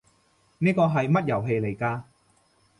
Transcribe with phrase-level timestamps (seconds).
[0.57, 2.01] 呢個係乜遊戲嚟㗎？